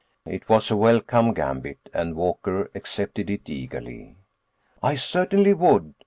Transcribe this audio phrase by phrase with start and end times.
[0.25, 4.15] It was a welcome gambit, and Walker accepted it eagerly.
[4.81, 5.93] "I certainly would.